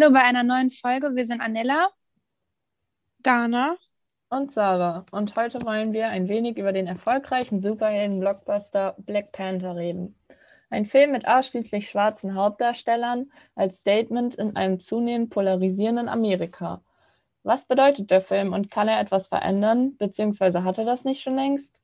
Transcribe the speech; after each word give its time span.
Hallo 0.00 0.12
bei 0.12 0.20
einer 0.20 0.44
neuen 0.44 0.70
Folge. 0.70 1.16
Wir 1.16 1.26
sind 1.26 1.40
Anella, 1.40 1.88
Dana 3.18 3.76
und 4.28 4.52
Sarah. 4.52 5.04
Und 5.10 5.34
heute 5.34 5.60
wollen 5.64 5.92
wir 5.92 6.06
ein 6.06 6.28
wenig 6.28 6.56
über 6.56 6.72
den 6.72 6.86
erfolgreichen 6.86 7.60
Superhelden-Blockbuster 7.60 8.94
Black 8.98 9.32
Panther 9.32 9.74
reden. 9.74 10.14
Ein 10.70 10.84
Film 10.84 11.10
mit 11.10 11.26
ausschließlich 11.26 11.88
schwarzen 11.88 12.36
Hauptdarstellern 12.36 13.32
als 13.56 13.78
Statement 13.78 14.36
in 14.36 14.54
einem 14.54 14.78
zunehmend 14.78 15.30
polarisierenden 15.30 16.08
Amerika. 16.08 16.80
Was 17.42 17.64
bedeutet 17.64 18.12
der 18.12 18.20
Film 18.20 18.52
und 18.52 18.70
kann 18.70 18.86
er 18.86 19.00
etwas 19.00 19.26
verändern, 19.26 19.96
beziehungsweise 19.96 20.62
hat 20.62 20.78
er 20.78 20.84
das 20.84 21.02
nicht 21.02 21.22
schon 21.22 21.34
längst? 21.34 21.82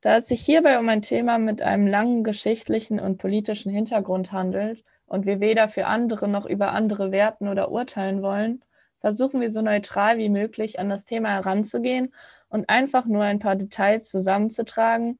Da 0.00 0.18
es 0.18 0.28
sich 0.28 0.42
hierbei 0.42 0.78
um 0.78 0.88
ein 0.88 1.02
Thema 1.02 1.38
mit 1.38 1.60
einem 1.60 1.88
langen 1.88 2.22
geschichtlichen 2.22 3.00
und 3.00 3.18
politischen 3.18 3.72
Hintergrund 3.72 4.30
handelt 4.30 4.84
und 5.08 5.26
wir 5.26 5.40
weder 5.40 5.68
für 5.68 5.86
andere 5.86 6.28
noch 6.28 6.46
über 6.46 6.72
andere 6.72 7.10
werten 7.10 7.48
oder 7.48 7.70
urteilen 7.70 8.22
wollen, 8.22 8.62
versuchen 9.00 9.40
wir 9.40 9.50
so 9.50 9.62
neutral 9.62 10.18
wie 10.18 10.28
möglich 10.28 10.78
an 10.78 10.88
das 10.88 11.04
Thema 11.04 11.30
heranzugehen 11.30 12.14
und 12.48 12.68
einfach 12.68 13.06
nur 13.06 13.22
ein 13.22 13.38
paar 13.38 13.56
Details 13.56 14.08
zusammenzutragen, 14.08 15.18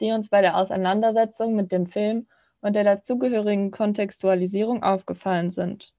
die 0.00 0.12
uns 0.12 0.28
bei 0.28 0.42
der 0.42 0.56
Auseinandersetzung 0.56 1.54
mit 1.54 1.72
dem 1.72 1.86
Film 1.86 2.26
und 2.60 2.74
der 2.74 2.84
dazugehörigen 2.84 3.70
Kontextualisierung 3.70 4.82
aufgefallen 4.82 5.50
sind. 5.50 5.92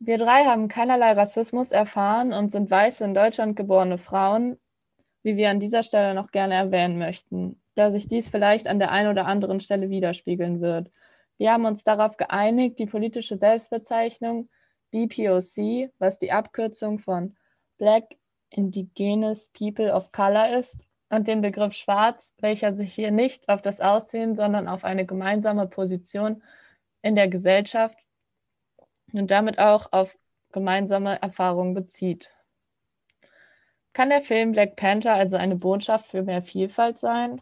Wir 0.00 0.18
drei 0.18 0.44
haben 0.44 0.68
keinerlei 0.68 1.12
Rassismus 1.12 1.72
erfahren 1.72 2.32
und 2.32 2.52
sind 2.52 2.70
weiße 2.70 3.04
in 3.04 3.14
Deutschland 3.14 3.56
geborene 3.56 3.98
Frauen, 3.98 4.58
wie 5.22 5.36
wir 5.36 5.50
an 5.50 5.58
dieser 5.58 5.82
Stelle 5.82 6.14
noch 6.14 6.30
gerne 6.30 6.54
erwähnen 6.54 6.98
möchten, 6.98 7.60
da 7.78 7.90
sich 7.92 8.08
dies 8.08 8.28
vielleicht 8.28 8.66
an 8.66 8.78
der 8.78 8.90
einen 8.90 9.10
oder 9.10 9.26
anderen 9.26 9.60
Stelle 9.60 9.88
widerspiegeln 9.88 10.60
wird. 10.60 10.90
Wir 11.36 11.52
haben 11.52 11.64
uns 11.64 11.84
darauf 11.84 12.16
geeinigt, 12.16 12.78
die 12.78 12.86
politische 12.86 13.38
Selbstbezeichnung 13.38 14.48
BPOC, 14.90 15.90
was 15.98 16.18
die 16.18 16.32
Abkürzung 16.32 16.98
von 16.98 17.36
Black 17.76 18.16
Indigenous 18.50 19.48
People 19.48 19.94
of 19.94 20.10
Color 20.12 20.58
ist, 20.58 20.88
und 21.10 21.26
den 21.26 21.40
Begriff 21.40 21.72
Schwarz, 21.72 22.34
welcher 22.38 22.74
sich 22.74 22.92
hier 22.92 23.10
nicht 23.10 23.48
auf 23.48 23.62
das 23.62 23.80
Aussehen, 23.80 24.34
sondern 24.36 24.68
auf 24.68 24.84
eine 24.84 25.06
gemeinsame 25.06 25.66
Position 25.66 26.42
in 27.00 27.14
der 27.14 27.28
Gesellschaft 27.28 27.98
und 29.12 29.30
damit 29.30 29.58
auch 29.58 29.92
auf 29.92 30.14
gemeinsame 30.52 31.20
Erfahrungen 31.22 31.74
bezieht. 31.74 32.30
Kann 33.94 34.10
der 34.10 34.20
Film 34.20 34.52
Black 34.52 34.76
Panther 34.76 35.14
also 35.14 35.36
eine 35.36 35.56
Botschaft 35.56 36.06
für 36.08 36.22
mehr 36.22 36.42
Vielfalt 36.42 36.98
sein? 36.98 37.40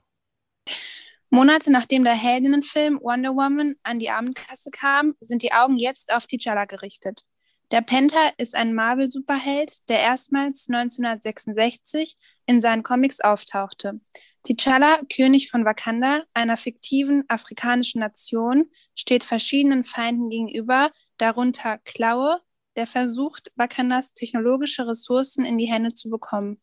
Monate 1.36 1.70
nachdem 1.70 2.02
der 2.02 2.14
Heldinnenfilm 2.14 2.98
Wonder 3.02 3.36
Woman 3.36 3.74
an 3.82 3.98
die 3.98 4.08
Abendkasse 4.08 4.70
kam, 4.70 5.12
sind 5.20 5.42
die 5.42 5.52
Augen 5.52 5.76
jetzt 5.76 6.10
auf 6.10 6.24
T'Challa 6.24 6.66
gerichtet. 6.66 7.24
Der 7.72 7.82
Panther 7.82 8.32
ist 8.38 8.54
ein 8.54 8.72
Marvel-Superheld, 8.72 9.86
der 9.90 10.00
erstmals 10.00 10.66
1966 10.70 12.14
in 12.46 12.62
seinen 12.62 12.82
Comics 12.82 13.20
auftauchte. 13.20 14.00
T'Challa, 14.46 15.06
König 15.14 15.50
von 15.50 15.66
Wakanda, 15.66 16.22
einer 16.32 16.56
fiktiven 16.56 17.24
afrikanischen 17.28 18.00
Nation, 18.00 18.70
steht 18.94 19.22
verschiedenen 19.22 19.84
Feinden 19.84 20.30
gegenüber, 20.30 20.88
darunter 21.18 21.76
Klaue, 21.84 22.40
der 22.76 22.86
versucht, 22.86 23.52
Wakandas 23.56 24.14
technologische 24.14 24.88
Ressourcen 24.88 25.44
in 25.44 25.58
die 25.58 25.70
Hände 25.70 25.92
zu 25.92 26.08
bekommen. 26.08 26.62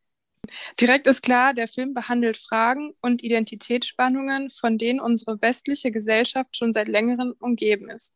Direkt 0.80 1.08
ist 1.08 1.21
klar, 1.23 1.54
der 1.54 1.67
Film 1.67 1.93
behandelt 1.93 2.37
Fragen 2.37 2.93
und 3.02 3.23
Identitätsspannungen, 3.23 4.49
von 4.49 4.77
denen 4.77 4.99
unsere 4.99 5.42
westliche 5.42 5.92
Gesellschaft 5.92 6.58
schon 6.58 6.73
seit 6.73 6.87
längerem 6.87 7.33
umgeben 7.39 7.89
ist. 7.89 8.14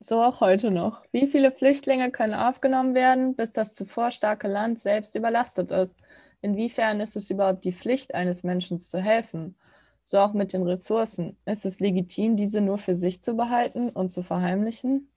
So 0.00 0.22
auch 0.22 0.40
heute 0.40 0.70
noch. 0.70 1.02
Wie 1.12 1.26
viele 1.26 1.50
Flüchtlinge 1.52 2.10
können 2.10 2.34
aufgenommen 2.34 2.94
werden, 2.94 3.34
bis 3.34 3.52
das 3.52 3.74
zuvor 3.74 4.10
starke 4.10 4.48
Land 4.48 4.80
selbst 4.80 5.14
überlastet 5.14 5.70
ist? 5.70 5.96
Inwiefern 6.42 7.00
ist 7.00 7.16
es 7.16 7.30
überhaupt 7.30 7.64
die 7.64 7.72
Pflicht 7.72 8.14
eines 8.14 8.42
Menschen 8.42 8.78
zu 8.78 8.98
helfen? 9.00 9.56
So 10.02 10.18
auch 10.18 10.32
mit 10.34 10.52
den 10.52 10.62
Ressourcen. 10.62 11.36
Ist 11.46 11.64
es 11.64 11.80
legitim, 11.80 12.36
diese 12.36 12.60
nur 12.60 12.78
für 12.78 12.94
sich 12.94 13.22
zu 13.22 13.34
behalten 13.36 13.88
und 13.90 14.12
zu 14.12 14.22
verheimlichen? 14.22 15.08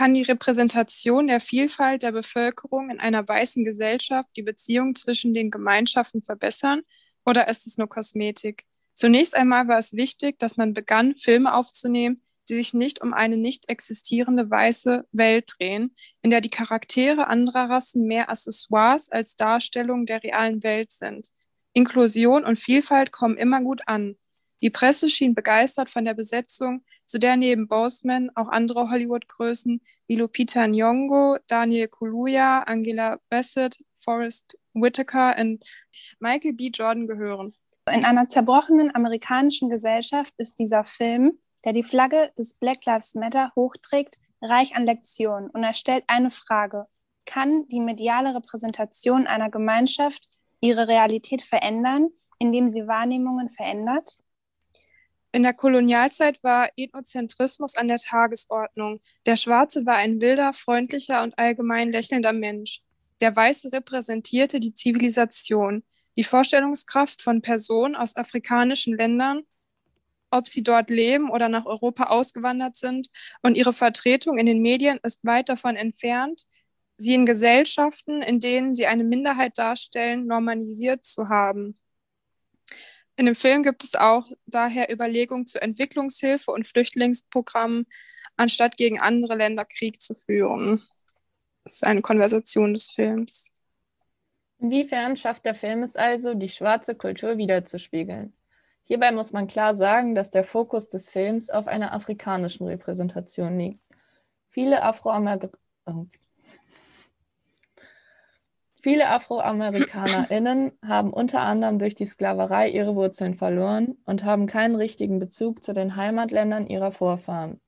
Kann 0.00 0.14
die 0.14 0.22
Repräsentation 0.22 1.26
der 1.26 1.40
Vielfalt 1.40 2.02
der 2.02 2.12
Bevölkerung 2.12 2.88
in 2.88 3.00
einer 3.00 3.28
weißen 3.28 3.66
Gesellschaft 3.66 4.30
die 4.34 4.42
Beziehung 4.42 4.94
zwischen 4.94 5.34
den 5.34 5.50
Gemeinschaften 5.50 6.22
verbessern 6.22 6.80
oder 7.26 7.48
ist 7.48 7.66
es 7.66 7.76
nur 7.76 7.86
Kosmetik? 7.86 8.64
Zunächst 8.94 9.36
einmal 9.36 9.68
war 9.68 9.76
es 9.76 9.92
wichtig, 9.92 10.38
dass 10.38 10.56
man 10.56 10.72
begann, 10.72 11.16
Filme 11.16 11.52
aufzunehmen, 11.52 12.18
die 12.48 12.54
sich 12.54 12.72
nicht 12.72 13.02
um 13.02 13.12
eine 13.12 13.36
nicht 13.36 13.68
existierende 13.68 14.50
weiße 14.50 15.06
Welt 15.12 15.52
drehen, 15.58 15.94
in 16.22 16.30
der 16.30 16.40
die 16.40 16.48
Charaktere 16.48 17.26
anderer 17.26 17.68
Rassen 17.68 18.06
mehr 18.06 18.30
Accessoires 18.30 19.12
als 19.12 19.36
Darstellung 19.36 20.06
der 20.06 20.22
realen 20.22 20.62
Welt 20.62 20.92
sind. 20.92 21.28
Inklusion 21.74 22.46
und 22.46 22.58
Vielfalt 22.58 23.12
kommen 23.12 23.36
immer 23.36 23.60
gut 23.60 23.82
an. 23.84 24.16
Die 24.62 24.70
Presse 24.70 25.10
schien 25.10 25.34
begeistert 25.34 25.90
von 25.90 26.06
der 26.06 26.14
Besetzung, 26.14 26.86
zu 27.10 27.18
der 27.18 27.36
neben 27.36 27.66
Boseman 27.66 28.30
auch 28.36 28.48
andere 28.48 28.88
Hollywood-Größen 28.88 29.80
wie 30.06 30.14
Lupita 30.14 30.62
Nyong'o, 30.62 31.38
Daniel 31.48 31.88
Kaluuya, 31.88 32.60
Angela 32.60 33.18
Bassett, 33.28 33.82
Forrest 33.98 34.56
Whitaker 34.74 35.36
und 35.36 35.64
Michael 36.20 36.52
B. 36.52 36.70
Jordan 36.72 37.08
gehören. 37.08 37.52
In 37.92 38.04
einer 38.04 38.28
zerbrochenen 38.28 38.94
amerikanischen 38.94 39.68
Gesellschaft 39.68 40.32
ist 40.38 40.60
dieser 40.60 40.84
Film 40.84 41.32
der 41.64 41.72
die 41.72 41.82
Flagge 41.82 42.32
des 42.38 42.54
Black 42.54 42.86
Lives 42.86 43.14
Matter 43.14 43.52
hochträgt, 43.56 44.16
reich 44.40 44.76
an 44.76 44.84
Lektionen 44.84 45.50
und 45.50 45.64
er 45.64 45.74
stellt 45.74 46.04
eine 46.06 46.30
Frage. 46.30 46.86
Kann 47.26 47.66
die 47.68 47.80
mediale 47.80 48.34
Repräsentation 48.36 49.26
einer 49.26 49.50
Gemeinschaft 49.50 50.28
ihre 50.60 50.86
Realität 50.86 51.42
verändern, 51.42 52.08
indem 52.38 52.68
sie 52.68 52.86
Wahrnehmungen 52.86 53.50
verändert? 53.50 54.18
In 55.32 55.42
der 55.42 55.54
Kolonialzeit 55.54 56.42
war 56.42 56.70
Ethnozentrismus 56.76 57.76
an 57.76 57.88
der 57.88 57.98
Tagesordnung. 57.98 59.00
Der 59.26 59.36
Schwarze 59.36 59.86
war 59.86 59.96
ein 59.96 60.20
wilder, 60.20 60.52
freundlicher 60.52 61.22
und 61.22 61.38
allgemein 61.38 61.92
lächelnder 61.92 62.32
Mensch. 62.32 62.82
Der 63.20 63.34
Weiße 63.34 63.72
repräsentierte 63.72 64.58
die 64.60 64.74
Zivilisation, 64.74 65.84
die 66.16 66.24
Vorstellungskraft 66.24 67.22
von 67.22 67.42
Personen 67.42 67.94
aus 67.94 68.16
afrikanischen 68.16 68.96
Ländern 68.96 69.44
ob 70.30 70.48
sie 70.48 70.62
dort 70.62 70.90
leben 70.90 71.30
oder 71.30 71.48
nach 71.48 71.66
Europa 71.66 72.04
ausgewandert 72.04 72.76
sind. 72.76 73.10
Und 73.42 73.56
ihre 73.56 73.72
Vertretung 73.72 74.38
in 74.38 74.46
den 74.46 74.62
Medien 74.62 74.98
ist 75.02 75.24
weit 75.24 75.48
davon 75.48 75.76
entfernt, 75.76 76.44
sie 76.96 77.14
in 77.14 77.26
Gesellschaften, 77.26 78.22
in 78.22 78.40
denen 78.40 78.74
sie 78.74 78.86
eine 78.86 79.04
Minderheit 79.04 79.58
darstellen, 79.58 80.26
normalisiert 80.26 81.04
zu 81.04 81.28
haben. 81.28 81.78
In 83.20 83.26
dem 83.26 83.34
Film 83.34 83.62
gibt 83.62 83.84
es 83.84 83.96
auch 83.96 84.24
daher 84.46 84.90
Überlegungen 84.90 85.46
zur 85.46 85.62
Entwicklungshilfe 85.62 86.50
und 86.52 86.66
Flüchtlingsprogrammen, 86.66 87.84
anstatt 88.38 88.78
gegen 88.78 88.98
andere 88.98 89.34
Länder 89.34 89.66
Krieg 89.66 90.00
zu 90.00 90.14
führen. 90.14 90.82
Das 91.62 91.74
ist 91.74 91.84
eine 91.84 92.00
Konversation 92.00 92.72
des 92.72 92.88
Films. 92.88 93.50
Inwiefern 94.58 95.18
schafft 95.18 95.44
der 95.44 95.54
Film 95.54 95.82
es 95.82 95.96
also, 95.96 96.32
die 96.32 96.48
schwarze 96.48 96.94
Kultur 96.94 97.36
wiederzuspiegeln? 97.36 98.32
Hierbei 98.84 99.12
muss 99.12 99.32
man 99.32 99.48
klar 99.48 99.76
sagen, 99.76 100.14
dass 100.14 100.30
der 100.30 100.44
Fokus 100.44 100.88
des 100.88 101.10
Films 101.10 101.50
auf 101.50 101.66
einer 101.66 101.92
afrikanischen 101.92 102.66
Repräsentation 102.66 103.58
liegt. 103.58 103.80
Viele, 104.48 104.82
Afroamer 104.82 105.38
Viele 108.82 109.10
AfroamerikanerInnen 109.10 110.72
haben 110.82 111.12
unter 111.12 111.40
anderem 111.40 111.78
durch 111.78 111.94
die 111.94 112.06
Sklaverei 112.06 112.70
ihre 112.70 112.94
Wurzeln 112.94 113.34
verloren 113.34 113.98
und 114.06 114.24
haben 114.24 114.46
keinen 114.46 114.74
richtigen 114.74 115.18
Bezug 115.18 115.62
zu 115.62 115.74
den 115.74 115.96
Heimatländern 115.96 116.66
ihrer 116.66 116.90
Vorfahren. 116.90 117.60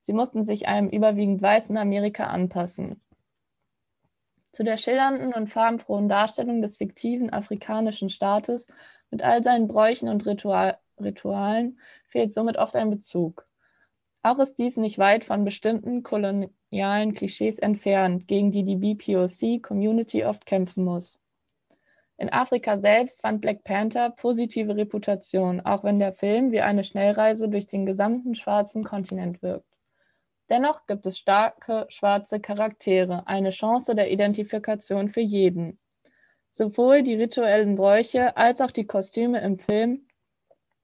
Sie 0.00 0.12
mussten 0.12 0.44
sich 0.44 0.66
einem 0.66 0.88
überwiegend 0.88 1.40
weißen 1.40 1.76
Amerika 1.76 2.26
anpassen. 2.26 3.00
Zu 4.50 4.64
der 4.64 4.76
schillernden 4.76 5.32
und 5.32 5.50
farbenfrohen 5.50 6.08
Darstellung 6.08 6.62
des 6.62 6.78
fiktiven 6.78 7.32
afrikanischen 7.32 8.10
Staates 8.10 8.66
mit 9.10 9.22
all 9.22 9.42
seinen 9.42 9.68
Bräuchen 9.68 10.08
und 10.08 10.26
Ritual 10.26 10.78
Ritualen 11.00 11.80
fehlt 12.08 12.32
somit 12.32 12.56
oft 12.56 12.76
ein 12.76 12.90
Bezug. 12.90 13.48
Auch 14.22 14.38
ist 14.38 14.58
dies 14.58 14.76
nicht 14.76 14.98
weit 14.98 15.24
von 15.24 15.44
bestimmten 15.44 16.02
kolonialen 16.74 17.14
Klischees 17.14 17.60
entfernt, 17.60 18.26
gegen 18.26 18.50
die 18.50 18.64
die 18.64 18.74
BPOC-Community 18.74 20.24
oft 20.24 20.44
kämpfen 20.44 20.82
muss. 20.82 21.20
In 22.16 22.32
Afrika 22.32 22.78
selbst 22.78 23.20
fand 23.20 23.40
Black 23.40 23.62
Panther 23.62 24.10
positive 24.10 24.74
Reputation, 24.76 25.60
auch 25.60 25.84
wenn 25.84 26.00
der 26.00 26.12
Film 26.12 26.50
wie 26.50 26.62
eine 26.62 26.82
Schnellreise 26.82 27.48
durch 27.48 27.68
den 27.68 27.86
gesamten 27.86 28.34
schwarzen 28.34 28.82
Kontinent 28.82 29.40
wirkt. 29.40 29.68
Dennoch 30.50 30.86
gibt 30.86 31.06
es 31.06 31.16
starke 31.16 31.86
schwarze 31.90 32.40
Charaktere, 32.40 33.26
eine 33.28 33.50
Chance 33.50 33.94
der 33.94 34.10
Identifikation 34.10 35.10
für 35.10 35.20
jeden. 35.20 35.78
Sowohl 36.48 37.04
die 37.04 37.14
rituellen 37.14 37.76
Bräuche 37.76 38.36
als 38.36 38.60
auch 38.60 38.72
die 38.72 38.86
Kostüme 38.86 39.40
im 39.42 39.58
Film 39.60 40.08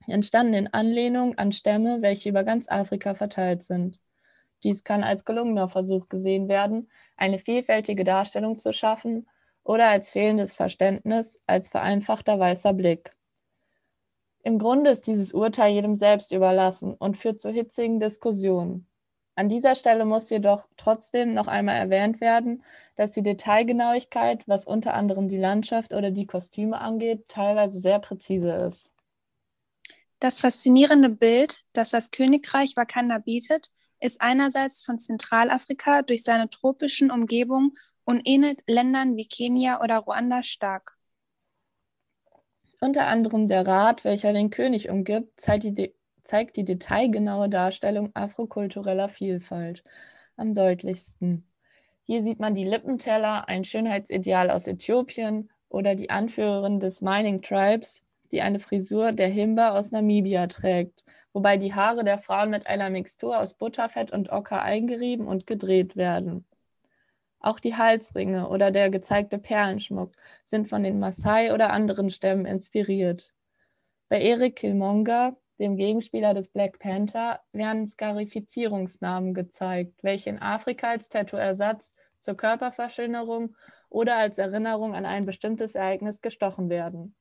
entstanden 0.07 0.53
in 0.53 0.73
Anlehnung 0.73 1.37
an 1.37 1.51
Stämme, 1.51 2.01
welche 2.01 2.29
über 2.29 2.45
ganz 2.45 2.69
Afrika 2.69 3.13
verteilt 3.13 3.65
sind. 3.65 3.99
Dies 4.63 4.83
kann 4.83 5.03
als 5.03 5.25
gelungener 5.25 5.67
Versuch 5.67 6.07
gesehen 6.09 6.47
werden, 6.47 6.89
eine 7.17 7.39
vielfältige 7.39 8.03
Darstellung 8.03 8.59
zu 8.59 8.73
schaffen 8.73 9.27
oder 9.63 9.87
als 9.87 10.09
fehlendes 10.09 10.53
Verständnis, 10.53 11.39
als 11.47 11.67
vereinfachter 11.69 12.39
weißer 12.39 12.73
Blick. 12.73 13.15
Im 14.43 14.57
Grunde 14.57 14.91
ist 14.91 15.05
dieses 15.05 15.33
Urteil 15.33 15.73
jedem 15.73 15.95
selbst 15.95 16.31
überlassen 16.31 16.95
und 16.95 17.17
führt 17.17 17.41
zu 17.41 17.51
hitzigen 17.51 17.99
Diskussionen. 17.99 18.87
An 19.35 19.49
dieser 19.49 19.75
Stelle 19.75 20.05
muss 20.05 20.29
jedoch 20.29 20.67
trotzdem 20.77 21.33
noch 21.33 21.47
einmal 21.47 21.75
erwähnt 21.75 22.21
werden, 22.21 22.63
dass 22.95 23.11
die 23.11 23.23
Detailgenauigkeit, 23.23 24.47
was 24.47 24.65
unter 24.65 24.93
anderem 24.93 25.29
die 25.29 25.37
Landschaft 25.37 25.93
oder 25.93 26.11
die 26.11 26.25
Kostüme 26.25 26.79
angeht, 26.79 27.27
teilweise 27.27 27.79
sehr 27.79 27.99
präzise 27.99 28.51
ist. 28.51 28.89
Das 30.19 30.41
faszinierende 30.41 31.09
Bild, 31.09 31.63
das 31.73 31.91
das 31.91 32.11
Königreich 32.11 32.75
Wakanda 32.75 33.17
bietet, 33.19 33.69
ist 34.01 34.21
einerseits 34.21 34.83
von 34.83 34.99
Zentralafrika 34.99 36.01
durch 36.01 36.23
seine 36.23 36.49
tropischen 36.49 37.11
Umgebung 37.11 37.75
und 38.03 38.21
ähnelt 38.25 38.59
Ländern 38.67 39.15
wie 39.15 39.27
Kenia 39.27 39.81
oder 39.81 39.99
Ruanda 39.99 40.43
stark. 40.43 40.97
Unter 42.81 43.05
anderem 43.05 43.47
der 43.47 43.65
Rat, 43.65 44.03
welcher 44.03 44.33
den 44.33 44.49
König 44.49 44.89
umgibt, 44.89 45.39
zeigt 45.39 45.65
die, 45.65 45.93
zeigt 46.23 46.57
die 46.57 46.65
detailgenaue 46.65 47.47
Darstellung 47.47 48.09
afrokultureller 48.15 49.07
Vielfalt 49.07 49.83
am 50.35 50.55
deutlichsten. 50.55 51.47
Hier 52.03 52.23
sieht 52.23 52.39
man 52.39 52.55
die 52.55 52.63
Lippenteller, 52.63 53.47
ein 53.47 53.63
Schönheitsideal 53.63 54.49
aus 54.49 54.65
Äthiopien 54.65 55.51
oder 55.69 55.93
die 55.93 56.09
Anführerin 56.09 56.79
des 56.79 57.01
Mining 57.01 57.43
Tribes, 57.43 58.03
die 58.31 58.41
eine 58.41 58.59
Frisur 58.59 59.11
der 59.11 59.27
Himba 59.27 59.77
aus 59.77 59.91
Namibia 59.91 60.47
trägt, 60.47 61.03
wobei 61.33 61.57
die 61.57 61.73
Haare 61.73 62.03
der 62.03 62.19
Frauen 62.19 62.49
mit 62.49 62.67
einer 62.67 62.89
Mixtur 62.89 63.39
aus 63.39 63.53
Butterfett 63.53 64.11
und 64.11 64.31
Ocker 64.31 64.61
eingerieben 64.61 65.27
und 65.27 65.47
gedreht 65.47 65.95
werden. 65.95 66.45
Auch 67.39 67.59
die 67.59 67.75
Halsringe 67.75 68.47
oder 68.49 68.69
der 68.69 68.89
gezeigte 68.91 69.39
Perlenschmuck 69.39 70.11
sind 70.45 70.69
von 70.69 70.83
den 70.83 70.99
Maasai 70.99 71.53
oder 71.53 71.71
anderen 71.71 72.11
Stämmen 72.11 72.45
inspiriert. 72.45 73.33
Bei 74.09 74.21
Eric 74.21 74.57
Killmonger, 74.57 75.37
dem 75.57 75.75
Gegenspieler 75.75 76.33
des 76.33 76.49
Black 76.49 76.77
Panther, 76.79 77.39
werden 77.51 77.87
Skarifizierungsnamen 77.87 79.33
gezeigt, 79.33 80.03
welche 80.03 80.29
in 80.29 80.39
Afrika 80.39 80.89
als 80.89 81.09
Tattooersatz 81.09 81.93
zur 82.19 82.35
Körperverschönerung 82.35 83.55
oder 83.89 84.17
als 84.17 84.37
Erinnerung 84.37 84.93
an 84.93 85.05
ein 85.05 85.25
bestimmtes 85.25 85.73
Ereignis 85.73 86.21
gestochen 86.21 86.69
werden. 86.69 87.15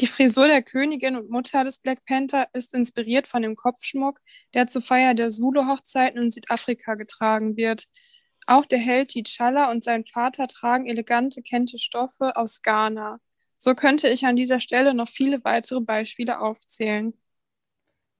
Die 0.00 0.06
Frisur 0.06 0.46
der 0.46 0.62
Königin 0.62 1.14
und 1.14 1.28
Mutter 1.28 1.62
des 1.62 1.78
Black 1.78 2.06
Panther 2.06 2.48
ist 2.54 2.72
inspiriert 2.72 3.28
von 3.28 3.42
dem 3.42 3.54
Kopfschmuck, 3.54 4.18
der 4.54 4.66
zur 4.66 4.80
Feier 4.80 5.12
der 5.12 5.28
Zulu-Hochzeiten 5.28 6.22
in 6.22 6.30
Südafrika 6.30 6.94
getragen 6.94 7.58
wird. 7.58 7.84
Auch 8.46 8.64
der 8.64 8.78
Held 8.78 9.10
T'Challa 9.10 9.70
und 9.70 9.84
sein 9.84 10.06
Vater 10.06 10.46
tragen 10.46 10.86
elegante 10.86 11.42
kente 11.42 11.78
Stoffe 11.78 12.34
aus 12.34 12.62
Ghana. 12.62 13.20
So 13.58 13.74
könnte 13.74 14.08
ich 14.08 14.24
an 14.24 14.36
dieser 14.36 14.58
Stelle 14.60 14.94
noch 14.94 15.08
viele 15.08 15.44
weitere 15.44 15.82
Beispiele 15.82 16.40
aufzählen. 16.40 17.12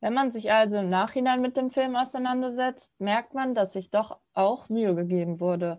Wenn 0.01 0.13
man 0.13 0.31
sich 0.33 0.53
also 0.53 0.77
im 0.77 0.91
Nachhinein 0.91 1.41
mit 1.41 1.57
dem 1.57 1.71
Film 1.71 1.97
auseinandersetzt, 1.97 2.93
merkt 2.99 3.33
man, 3.33 3.55
dass 3.55 3.73
sich 3.73 3.91
doch 3.91 4.19
auch 4.35 4.69
Mühe 4.69 4.95
gegeben 4.95 5.41
wurde. 5.41 5.79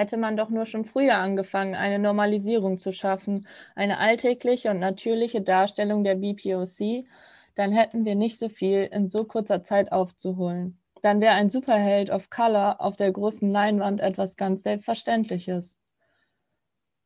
Hätte 0.00 0.16
man 0.16 0.36
doch 0.36 0.50
nur 0.50 0.66
schon 0.66 0.84
früher 0.84 1.16
angefangen, 1.18 1.74
eine 1.74 1.98
Normalisierung 1.98 2.78
zu 2.78 2.92
schaffen, 2.92 3.46
eine 3.74 3.98
alltägliche 3.98 4.70
und 4.70 4.78
natürliche 4.80 5.42
Darstellung 5.42 6.04
der 6.04 6.16
BPOC, 6.16 7.04
dann 7.54 7.72
hätten 7.72 8.04
wir 8.04 8.14
nicht 8.14 8.38
so 8.38 8.48
viel 8.48 8.84
in 8.92 9.08
so 9.08 9.24
kurzer 9.24 9.62
Zeit 9.62 9.92
aufzuholen 9.92 10.80
dann 11.02 11.20
wäre 11.20 11.34
ein 11.34 11.50
Superheld 11.50 12.10
of 12.10 12.30
Color 12.30 12.80
auf 12.80 12.96
der 12.96 13.10
großen 13.12 13.50
Leinwand 13.50 14.00
etwas 14.00 14.36
ganz 14.36 14.62
Selbstverständliches. 14.62 15.78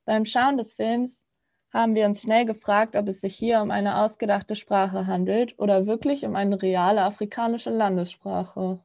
Beim 0.05 0.25
Schauen 0.27 0.57
des 0.57 0.73
Films 0.73 1.25
haben 1.73 1.95
wir 1.95 2.07
uns 2.07 2.23
schnell 2.23 2.45
gefragt, 2.45 2.95
ob 2.97 3.09
es 3.09 3.21
sich 3.21 3.35
hier 3.37 3.61
um 3.61 3.71
eine 3.71 3.99
ausgedachte 3.99 4.57
Sprache 4.57 5.07
handelt 5.07 5.59
oder 5.59 5.87
wirklich 5.87 6.25
um 6.25 6.37
eine 6.37 6.61
reale 6.61 7.03
afrikanische 7.03 7.71
Landessprache. 7.71 8.81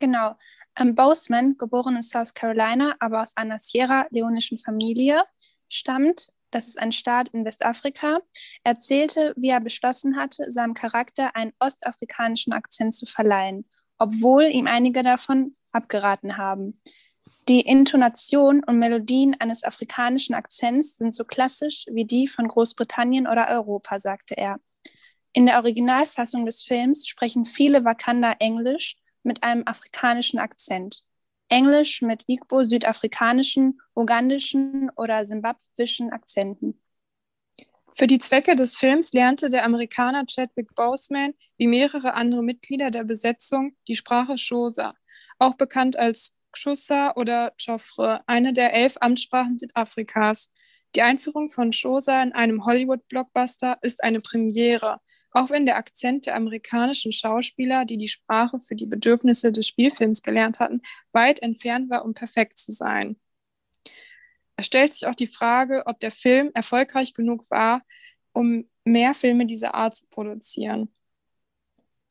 Genau. 0.00 0.34
Ähm, 0.78 0.94
Boseman, 0.94 1.56
geboren 1.56 1.96
in 1.96 2.02
South 2.02 2.34
Carolina, 2.34 2.94
aber 3.00 3.22
aus 3.22 3.36
einer 3.36 3.58
Sierra 3.58 4.06
Leonischen 4.10 4.58
Familie, 4.58 5.24
stammt, 5.68 6.28
das 6.50 6.68
ist 6.68 6.78
ein 6.78 6.92
Staat 6.92 7.28
in 7.30 7.44
Westafrika, 7.44 8.20
erzählte, 8.64 9.34
wie 9.36 9.50
er 9.50 9.60
beschlossen 9.60 10.16
hatte, 10.16 10.50
seinem 10.50 10.74
Charakter 10.74 11.36
einen 11.36 11.52
ostafrikanischen 11.58 12.52
Akzent 12.52 12.94
zu 12.94 13.06
verleihen 13.06 13.66
obwohl 13.98 14.44
ihm 14.44 14.66
einige 14.66 15.02
davon 15.02 15.52
abgeraten 15.72 16.36
haben. 16.36 16.80
Die 17.48 17.60
Intonation 17.60 18.62
und 18.64 18.78
Melodien 18.78 19.36
eines 19.38 19.64
afrikanischen 19.64 20.34
Akzents 20.34 20.96
sind 20.96 21.14
so 21.14 21.24
klassisch 21.24 21.86
wie 21.90 22.04
die 22.04 22.28
von 22.28 22.46
Großbritannien 22.46 23.26
oder 23.26 23.48
Europa, 23.48 23.98
sagte 23.98 24.36
er. 24.36 24.60
In 25.32 25.46
der 25.46 25.56
Originalfassung 25.56 26.46
des 26.46 26.62
Films 26.62 27.06
sprechen 27.06 27.44
viele 27.44 27.84
Wakanda 27.84 28.32
Englisch 28.38 28.96
mit 29.22 29.42
einem 29.42 29.62
afrikanischen 29.66 30.38
Akzent. 30.38 31.04
Englisch 31.48 32.02
mit 32.02 32.24
Igbo-südafrikanischen, 32.28 33.80
ugandischen 33.94 34.90
oder 34.96 35.24
simbabwischen 35.24 36.10
Akzenten. 36.10 36.80
Für 37.94 38.06
die 38.06 38.18
Zwecke 38.18 38.54
des 38.54 38.76
Films 38.76 39.12
lernte 39.12 39.48
der 39.48 39.64
Amerikaner 39.64 40.24
Chadwick 40.26 40.74
Boseman 40.74 41.34
wie 41.56 41.66
mehrere 41.66 42.14
andere 42.14 42.44
Mitglieder 42.44 42.90
der 42.92 43.02
Besetzung 43.02 43.76
die 43.88 43.96
Sprache 43.96 44.34
Xhosa, 44.34 44.94
auch 45.38 45.54
bekannt 45.54 45.98
als 45.98 46.36
Xhosa 46.52 47.14
oder 47.16 47.54
Joffre, 47.58 48.20
eine 48.26 48.52
der 48.52 48.72
elf 48.72 48.96
Amtssprachen 49.00 49.58
Südafrikas. 49.58 50.52
Die 50.94 51.02
Einführung 51.02 51.48
von 51.48 51.70
Xhosa 51.70 52.22
in 52.22 52.32
einem 52.32 52.64
Hollywood-Blockbuster 52.64 53.78
ist 53.82 54.04
eine 54.04 54.20
Premiere, 54.20 55.00
auch 55.38 55.50
wenn 55.50 55.66
der 55.66 55.76
Akzent 55.76 56.26
der 56.26 56.34
amerikanischen 56.34 57.12
Schauspieler, 57.12 57.84
die 57.84 57.96
die 57.96 58.08
Sprache 58.08 58.58
für 58.58 58.74
die 58.74 58.86
Bedürfnisse 58.86 59.52
des 59.52 59.68
Spielfilms 59.68 60.22
gelernt 60.22 60.58
hatten, 60.58 60.82
weit 61.12 61.40
entfernt 61.42 61.90
war, 61.90 62.04
um 62.04 62.12
perfekt 62.12 62.58
zu 62.58 62.72
sein. 62.72 63.16
Es 64.56 64.66
stellt 64.66 64.90
sich 64.90 65.06
auch 65.06 65.14
die 65.14 65.28
Frage, 65.28 65.84
ob 65.86 66.00
der 66.00 66.10
Film 66.10 66.50
erfolgreich 66.54 67.14
genug 67.14 67.48
war, 67.52 67.82
um 68.32 68.68
mehr 68.84 69.14
Filme 69.14 69.46
dieser 69.46 69.74
Art 69.74 69.94
zu 69.94 70.08
produzieren. 70.08 70.92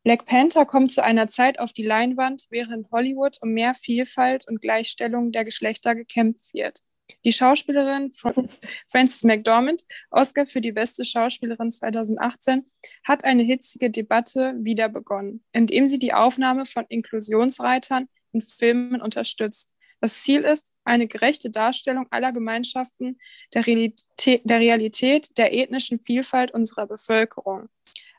Black 0.03 0.25
Panther 0.25 0.65
kommt 0.65 0.93
zu 0.93 1.03
einer 1.03 1.27
Zeit 1.27 1.59
auf 1.59 1.73
die 1.73 1.83
Leinwand, 1.83 2.45
während 2.49 2.89
Hollywood 2.91 3.39
um 3.41 3.49
mehr 3.49 3.73
Vielfalt 3.73 4.47
und 4.47 4.61
Gleichstellung 4.61 5.33
der 5.33 5.43
Geschlechter 5.43 5.95
gekämpft 5.95 6.53
wird. 6.53 6.79
Die 7.23 7.31
Schauspielerin 7.31 8.11
Frances 8.89 9.23
McDormand, 9.23 9.83
Oscar 10.11 10.45
für 10.45 10.61
die 10.61 10.71
beste 10.71 11.05
Schauspielerin 11.05 11.71
2018, 11.71 12.65
hat 13.03 13.25
eine 13.25 13.43
hitzige 13.43 13.89
Debatte 13.89 14.55
wieder 14.59 14.89
begonnen, 14.89 15.43
indem 15.51 15.87
sie 15.87 15.99
die 15.99 16.13
Aufnahme 16.13 16.65
von 16.65 16.85
Inklusionsreitern 16.89 18.07
in 18.33 18.41
Filmen 18.41 19.01
unterstützt. 19.01 19.73
Das 19.99 20.21
Ziel 20.21 20.41
ist 20.41 20.71
eine 20.83 21.07
gerechte 21.07 21.49
Darstellung 21.49 22.05
aller 22.11 22.31
Gemeinschaften, 22.31 23.19
der 23.53 23.65
Realität, 23.65 24.41
der, 24.43 24.59
Realität, 24.59 25.37
der 25.37 25.53
ethnischen 25.53 25.99
Vielfalt 25.99 26.53
unserer 26.53 26.85
Bevölkerung. 26.85 27.67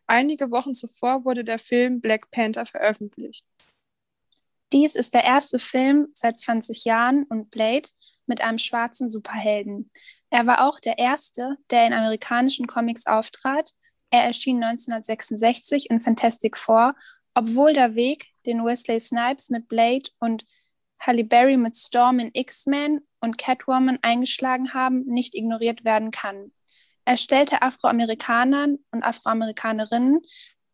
Einige 0.06 0.50
Wochen 0.50 0.74
zuvor 0.74 1.24
wurde 1.24 1.44
der 1.44 1.58
Film 1.58 2.00
Black 2.00 2.30
Panther 2.30 2.66
veröffentlicht. 2.66 3.46
Dies 4.72 4.96
ist 4.96 5.14
der 5.14 5.24
erste 5.24 5.58
Film 5.58 6.08
seit 6.14 6.38
20 6.38 6.84
Jahren 6.84 7.24
und 7.24 7.50
Blade 7.50 7.88
mit 8.28 8.42
einem 8.42 8.58
schwarzen 8.58 9.08
Superhelden. 9.08 9.90
Er 10.30 10.46
war 10.46 10.66
auch 10.68 10.78
der 10.80 10.98
erste, 10.98 11.56
der 11.70 11.86
in 11.86 11.94
amerikanischen 11.94 12.66
Comics 12.66 13.06
auftrat. 13.06 13.70
Er 14.10 14.24
erschien 14.24 14.62
1966 14.62 15.90
in 15.90 16.00
Fantastic 16.00 16.56
Four, 16.56 16.94
obwohl 17.34 17.72
der 17.72 17.94
Weg, 17.94 18.26
den 18.46 18.64
Wesley 18.64 19.00
Snipes 19.00 19.50
mit 19.50 19.68
Blade 19.68 20.10
und 20.18 20.44
Halle 21.00 21.24
Berry 21.24 21.56
mit 21.56 21.76
Storm 21.76 22.18
in 22.18 22.30
X-Men 22.32 23.00
und 23.20 23.38
Catwoman 23.38 23.98
eingeschlagen 24.02 24.74
haben, 24.74 25.04
nicht 25.04 25.34
ignoriert 25.34 25.84
werden 25.84 26.10
kann. 26.10 26.52
Er 27.04 27.16
stellte 27.16 27.62
Afroamerikanern 27.62 28.78
und 28.90 29.02
Afroamerikanerinnen 29.02 30.20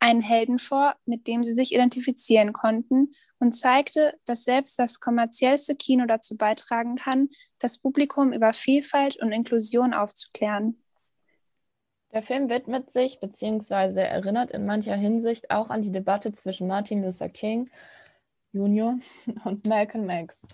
einen 0.04 0.20
Helden 0.20 0.58
vor, 0.58 0.96
mit 1.06 1.26
dem 1.26 1.42
sie 1.44 1.54
sich 1.54 1.73
identifizieren 1.73 2.52
konnten 2.52 3.14
und 3.38 3.52
zeigte, 3.52 4.12
dass 4.26 4.44
selbst 4.44 4.78
das 4.78 5.00
kommerziellste 5.00 5.76
Kino 5.76 6.04
dazu 6.04 6.37
beitragen 6.37 6.96
kann, 6.96 7.30
das 7.58 7.78
Publikum 7.78 8.34
über 8.34 8.52
Vielfalt 8.52 9.16
und 9.16 9.32
Inklusion 9.32 9.94
aufzuklären. 9.94 10.78
Der 12.12 12.23
Film 12.23 12.50
widmet 12.50 12.92
sich 12.92 13.18
bzw. 13.18 14.02
erinnert 14.02 14.50
in 14.50 14.66
mancher 14.66 14.94
Hinsicht 14.94 15.50
auch 15.50 15.70
an 15.70 15.80
die 15.80 15.90
Debatte 15.90 16.32
zwischen 16.34 16.66
Martin 16.66 17.02
Luther 17.02 17.30
King 17.30 17.70
Jr. 18.52 18.99
und 19.44 19.66
Malcolm 19.66 20.11
X. 20.11 20.46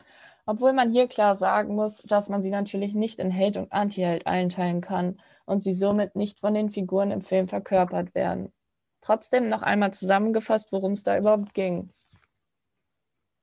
Obwohl 0.47 0.73
man 0.73 0.93
hier 0.93 1.09
klar 1.09 1.35
sagen 1.35 1.75
muss, 1.75 1.99
dass 2.07 2.29
man 2.29 2.43
sie 2.43 2.51
natürlich 2.51 2.95
nicht 2.95 3.19
in 3.19 3.33
Held 3.33 3.57
und 3.57 3.73
Anti-Held 3.73 4.29
einteilen 4.29 4.81
kann 4.81 5.21
und 5.45 5.61
sie 5.61 5.73
somit 5.73 6.15
nicht 6.15 6.39
von 6.39 6.55
den 6.55 6.71
Figuren 6.71 7.11
im 7.11 7.23
Film 7.23 7.49
verkörpert 7.49 8.15
werden. 8.15 8.53
Trotzdem 9.01 9.49
noch 9.49 9.63
einmal 9.63 9.93
zusammengefasst, 9.93 10.73
worum 10.73 10.93
es 10.93 11.03
da 11.03 11.17
überhaupt 11.17 11.55
ging. 11.55 11.93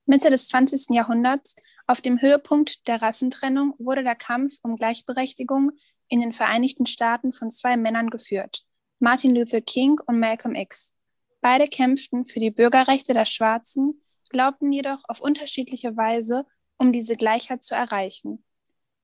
Mitte 0.06 0.30
des 0.30 0.48
20. 0.48 0.96
Jahrhunderts, 0.96 1.56
auf 1.86 2.02
dem 2.02 2.22
Höhepunkt 2.22 2.88
der 2.88 3.02
Rassentrennung, 3.02 3.74
wurde 3.78 4.04
der 4.04 4.16
Kampf 4.16 4.54
um 4.64 4.78
Gleichberechtigung 4.78 5.72
in 6.08 6.22
den 6.22 6.32
Vereinigten 6.32 6.86
Staaten 6.86 7.34
von 7.34 7.50
zwei 7.50 7.76
Männern 7.76 8.10
geführt, 8.10 8.64
Martin 9.00 9.36
Luther 9.36 9.62
King 9.62 10.00
und 10.06 10.20
Malcolm 10.20 10.56
X. 10.56 10.96
Beide 11.42 11.66
kämpften 11.66 12.26
für 12.26 12.40
die 12.40 12.52
Bürgerrechte 12.52 13.14
der 13.14 13.26
Schwarzen, 13.26 13.92
glaubten 14.30 14.72
jedoch 14.72 15.02
auf 15.08 15.20
unterschiedliche 15.20 15.96
Weise, 15.98 16.46
um 16.78 16.94
diese 16.94 17.16
Gleichheit 17.16 17.64
zu 17.64 17.76
erreichen. 17.76 18.44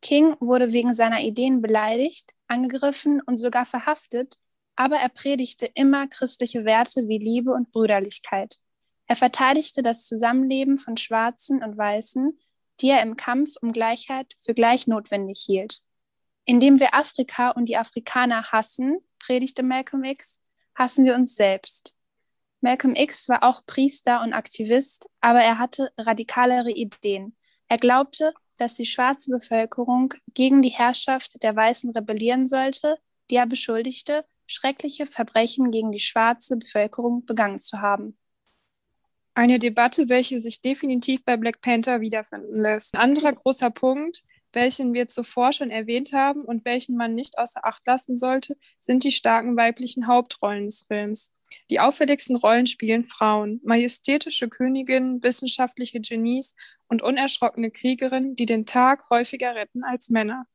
King 0.02 0.36
wurde 0.40 0.72
wegen 0.72 0.94
seiner 0.94 1.22
Ideen 1.22 1.62
beleidigt, 1.62 2.32
angegriffen 2.48 3.22
und 3.22 3.38
sogar 3.38 3.66
verhaftet, 3.66 4.38
aber 4.76 4.98
er 4.98 5.10
predigte 5.10 5.66
immer 5.74 6.08
christliche 6.08 6.66
Werte 6.66 7.08
wie 7.08 7.18
Liebe 7.18 7.52
und 7.52 7.72
Brüderlichkeit. 7.72 8.58
Er 9.08 9.16
verteidigte 9.16 9.84
das 9.84 10.06
Zusammenleben 10.06 10.78
von 10.78 10.98
Schwarzen 10.98 11.64
und 11.64 11.78
Weißen, 11.78 12.38
die 12.82 12.90
er 12.90 13.02
im 13.02 13.16
Kampf 13.16 13.56
um 13.62 13.72
Gleichheit 13.74 14.34
für 14.38 14.54
gleich 14.54 14.88
notwendig 14.88 15.44
hielt. 15.46 15.82
Indem 16.46 16.80
wir 16.80 16.94
Afrika 16.94 17.52
und 17.52 17.68
die 17.68 17.78
Afrikaner 17.78 18.52
hassen, 18.52 18.98
predigte 19.20 19.64
Malcolm 19.64 20.04
X, 20.04 20.42
hassen 20.76 21.06
wir 21.06 21.16
uns 21.16 21.36
selbst. 21.36 21.96
Malcolm 22.62 22.96
X 22.96 23.30
war 23.30 23.44
auch 23.44 23.66
Priester 23.66 24.22
und 24.22 24.34
Aktivist, 24.34 25.10
aber 25.22 25.42
er 25.42 25.60
hatte 25.60 25.92
radikalere 25.98 26.72
Ideen. 26.72 27.36
Er 27.68 27.78
glaubte, 27.78 28.34
dass 28.58 28.76
die 28.76 28.86
schwarze 28.86 29.32
Bevölkerung 29.32 30.14
gegen 30.34 30.62
die 30.62 30.70
Herrschaft 30.70 31.44
der 31.44 31.56
Weißen 31.56 31.92
rebellieren 31.92 32.48
sollte, 32.48 32.98
die 33.30 33.36
er 33.36 33.48
beschuldigte, 33.48 34.26
schreckliche 34.54 35.06
Verbrechen 35.06 35.72
gegen 35.72 35.92
die 35.92 36.00
schwarze 36.00 36.58
Bevölkerung 36.58 37.26
begangen 37.26 37.58
zu 37.58 37.82
haben. 37.82 38.18
Eine 39.36 39.58
Debatte, 39.58 40.10
welche 40.10 40.40
sich 40.40 40.62
definitiv 40.62 41.26
bei 41.26 41.38
Black 41.38 41.62
Panther 41.62 42.02
wiederfinden 42.02 42.62
lässt. 42.62 42.94
Ein 42.94 43.02
anderer 43.02 43.34
großer 43.34 43.72
Punkt, 43.72 44.24
welchen 44.54 44.94
wir 44.94 45.08
zuvor 45.08 45.52
schon 45.52 45.72
erwähnt 45.72 46.14
haben 46.14 46.44
und 46.44 46.66
welchen 46.66 46.96
man 46.96 47.16
nicht 47.16 47.38
außer 47.40 47.66
Acht 47.66 47.82
lassen 47.88 48.16
sollte, 48.16 48.56
sind 48.80 49.04
die 49.04 49.12
starken 49.12 49.58
weiblichen 49.58 50.06
Hauptrollen 50.06 50.66
des 50.66 50.84
Films. 50.84 51.34
Die 51.70 51.80
auffälligsten 51.80 52.36
Rollen 52.36 52.66
spielen 52.66 53.06
Frauen, 53.06 53.60
majestätische 53.64 54.50
Königinnen, 54.50 55.22
wissenschaftliche 55.24 56.00
Genies 56.00 56.56
und 56.88 57.02
unerschrockene 57.02 57.72
Kriegerinnen, 57.72 58.36
die 58.36 58.46
den 58.46 58.66
Tag 58.66 59.10
häufiger 59.10 59.56
retten 59.56 59.84
als 59.84 60.10
Männer. 60.10 60.46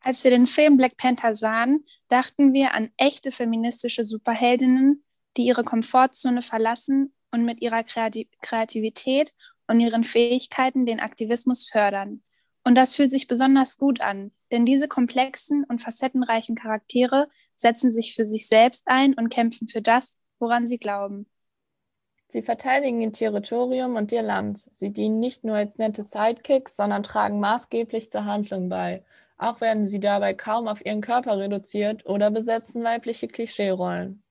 Als 0.00 0.22
wir 0.24 0.30
den 0.30 0.46
Film 0.46 0.76
Black 0.76 0.96
Panther 0.96 1.34
sahen, 1.34 1.84
dachten 2.08 2.52
wir 2.52 2.74
an 2.74 2.90
echte 2.96 3.32
feministische 3.32 4.04
Superheldinnen, 4.04 5.04
die 5.36 5.46
ihre 5.46 5.64
Komfortzone 5.64 6.42
verlassen 6.42 7.14
und 7.30 7.44
mit 7.44 7.60
ihrer 7.60 7.82
Kreativität 7.84 9.34
und 9.66 9.80
ihren 9.80 10.04
Fähigkeiten 10.04 10.86
den 10.86 11.00
Aktivismus 11.00 11.68
fördern. 11.68 12.22
Und 12.64 12.74
das 12.74 12.96
fühlt 12.96 13.10
sich 13.10 13.28
besonders 13.28 13.78
gut 13.78 14.00
an, 14.00 14.32
denn 14.52 14.64
diese 14.64 14.88
komplexen 14.88 15.64
und 15.64 15.80
facettenreichen 15.80 16.56
Charaktere 16.56 17.28
setzen 17.56 17.92
sich 17.92 18.14
für 18.14 18.24
sich 18.24 18.46
selbst 18.46 18.84
ein 18.86 19.14
und 19.14 19.30
kämpfen 19.30 19.68
für 19.68 19.82
das, 19.82 20.16
woran 20.38 20.66
sie 20.66 20.78
glauben. 20.78 21.26
Sie 22.30 22.42
verteidigen 22.42 23.00
ihr 23.00 23.12
Territorium 23.12 23.96
und 23.96 24.12
ihr 24.12 24.22
Land. 24.22 24.68
Sie 24.74 24.90
dienen 24.90 25.18
nicht 25.18 25.44
nur 25.44 25.56
als 25.56 25.78
nette 25.78 26.04
Sidekicks, 26.04 26.76
sondern 26.76 27.02
tragen 27.02 27.40
maßgeblich 27.40 28.10
zur 28.10 28.26
Handlung 28.26 28.68
bei. 28.68 29.02
Auch 29.38 29.60
werden 29.60 29.86
sie 29.86 30.00
dabei 30.00 30.34
kaum 30.34 30.66
auf 30.66 30.84
ihren 30.84 31.00
Körper 31.00 31.38
reduziert 31.38 32.04
oder 32.04 32.30
besetzen 32.30 32.82
weibliche 32.82 33.28
Klischeerollen. 33.28 34.22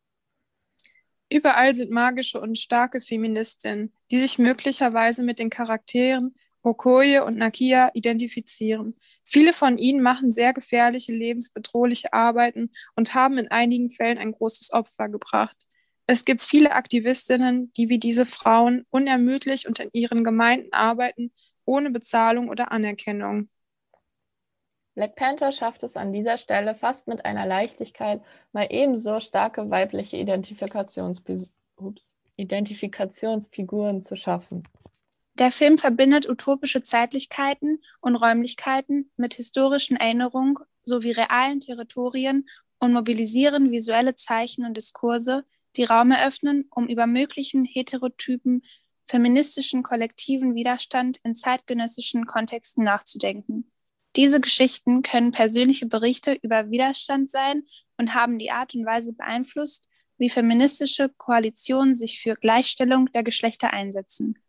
Überall 1.30 1.74
sind 1.74 1.92
magische 1.92 2.40
und 2.40 2.58
starke 2.58 3.02
Feministinnen, 3.02 3.94
die 4.12 4.20
sich 4.20 4.38
möglicherweise 4.38 5.24
mit 5.24 5.40
den 5.40 5.50
Charakteren 5.50 6.36
Okoye 6.62 7.20
und 7.20 7.38
Nakia 7.38 7.92
identifizieren. 7.94 8.96
Viele 9.24 9.54
von 9.54 9.78
ihnen 9.78 10.02
machen 10.02 10.32
sehr 10.32 10.54
gefährliche, 10.54 11.14
lebensbedrohliche 11.14 12.12
Arbeiten 12.14 12.72
und 12.96 13.14
haben 13.14 13.38
in 13.38 13.50
einigen 13.50 13.90
Fällen 13.90 14.18
ein 14.18 14.34
großes 14.34 14.74
Opfer 14.74 15.08
gebracht. 15.10 15.56
Es 16.08 16.26
gibt 16.26 16.42
viele 16.42 16.74
Aktivistinnen, 16.74 17.72
die 17.74 17.90
wie 17.90 18.00
diese 18.00 18.26
Frauen 18.26 18.86
unermüdlich 18.90 19.68
und 19.68 19.80
in 19.80 19.90
ihren 19.94 20.24
Gemeinden 20.24 20.72
arbeiten, 20.74 21.34
ohne 21.66 21.92
Bezahlung 21.92 22.50
oder 22.50 22.72
Anerkennung. 22.72 23.50
Black 24.98 25.16
Panther 25.16 25.51
schafft 25.51 25.84
es 25.84 25.96
an 25.96 26.12
dieser 26.12 26.38
Stelle 26.38 26.74
fast 26.74 27.08
mit 27.08 27.24
einer 27.24 27.46
Leichtigkeit, 27.46 28.20
mal 28.51 28.66
ebenso 28.72 29.20
starke 29.20 29.70
weibliche 29.70 30.18
Ups, 30.18 32.12
Identifikationsfiguren 32.36 34.01
zu 34.01 34.16
schaffen. 34.16 34.63
Der 35.36 35.51
Film 35.51 35.77
verbindet 35.77 36.27
utopische 36.27 36.82
Zeitlichkeiten 36.82 37.84
und 38.01 38.16
Räumlichkeiten 38.16 39.12
mit 39.18 39.36
historischen 39.36 39.98
Erinnerungen 39.98 40.56
sowie 40.82 41.12
realen 41.12 41.60
Territorien 41.60 42.50
und 42.80 42.92
mobilisieren 42.92 43.70
visuelle 43.70 44.16
Zeichen 44.16 44.66
und 44.66 44.77
Diskurse, 44.77 45.44
die 45.75 45.84
Raum 45.84 46.10
eröffnen, 46.10 46.72
um 46.74 46.88
über 46.88 47.06
möglichen 47.06 47.66
heterotypen 47.66 48.63
feministischen 49.06 49.84
kollektiven 49.84 50.56
Widerstand 50.56 51.20
in 51.24 51.36
zeitgenössischen 51.36 52.25
Kontexten 52.25 52.84
nachzudenken. 52.84 53.72
Diese 54.18 54.42
Geschichten 54.42 55.04
können 55.04 55.32
persönliche 55.32 55.86
Berichte 55.86 56.34
über 56.42 56.72
Widerstand 56.72 57.30
sein 57.30 57.64
und 57.98 58.16
haben 58.16 58.40
die 58.40 58.50
Art 58.50 58.74
und 58.74 58.84
Weise 58.84 59.14
beeinflusst, 59.14 59.88
wie 60.18 60.30
feministische 60.30 61.10
Koalitionen 61.10 61.94
sich 61.94 62.20
für 62.20 62.36
Gleichstellung 62.36 63.12
der 63.12 63.22
Geschlechter 63.22 63.72
einsetzen. 63.72 64.40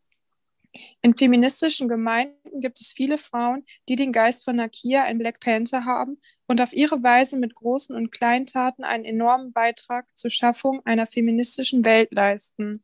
In 1.03 1.15
feministischen 1.15 1.89
Gemeinden 1.89 2.61
gibt 2.61 2.81
es 2.81 2.93
viele 2.93 3.19
Frauen, 3.19 3.65
die 3.89 3.97
den 3.97 4.13
Geist 4.13 4.45
von 4.45 4.57
Nakia 4.57 5.07
in 5.07 5.19
Black 5.19 5.41
Panther 5.41 5.85
haben 5.85 6.19
und 6.47 6.63
auf 6.63 6.73
ihre 6.73 7.03
Weise 7.03 7.37
mit 7.37 7.55
großen 7.55 7.95
und 7.95 8.11
kleinen 8.11 8.47
Taten 8.47 8.85
einen 8.85 9.05
enormen 9.05 9.53
Beitrag 9.53 10.07
zur 10.17 10.31
Schaffung 10.31 10.81
einer 10.87 11.07
feministischen 11.07 11.85
Welt 11.85 12.11
leisten. 12.13 12.81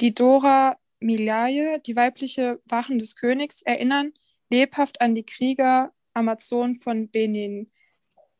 Die 0.00 0.14
Dora 0.14 0.76
Milaje, 0.98 1.78
die 1.80 1.96
weibliche 1.96 2.60
Wachen 2.66 2.98
des 2.98 3.16
Königs, 3.16 3.60
erinnern 3.62 4.12
lebhaft 4.50 5.00
an 5.00 5.14
die 5.14 5.24
Krieger 5.24 5.92
Amazonen 6.12 6.76
von 6.76 7.08
Benin, 7.08 7.70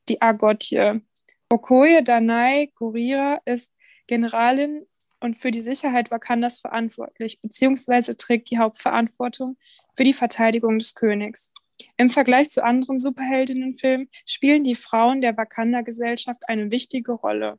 die 0.08 0.20
Agotje. 0.20 1.02
Okoye 1.48 2.02
Danai 2.02 2.70
Gurira 2.74 3.40
ist 3.44 3.74
Generalin 4.06 4.86
und 5.20 5.36
für 5.36 5.50
die 5.50 5.60
Sicherheit 5.60 6.10
Wakandas 6.10 6.60
verantwortlich, 6.60 7.40
beziehungsweise 7.40 8.16
trägt 8.16 8.50
die 8.50 8.58
Hauptverantwortung 8.58 9.56
für 9.94 10.04
die 10.04 10.12
Verteidigung 10.12 10.78
des 10.78 10.94
Königs. 10.94 11.52
Im 11.96 12.10
Vergleich 12.10 12.50
zu 12.50 12.62
anderen 12.62 12.98
Superheldinnenfilmen 12.98 14.10
spielen 14.26 14.64
die 14.64 14.74
Frauen 14.74 15.20
der 15.20 15.36
Wakanda-Gesellschaft 15.36 16.42
eine 16.48 16.70
wichtige 16.70 17.12
Rolle. 17.12 17.58